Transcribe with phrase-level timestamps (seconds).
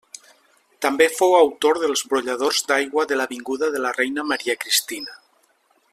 [0.85, 5.19] També fou autor dels brolladors d'aigua de l'avinguda de la Reina Maria Cristina.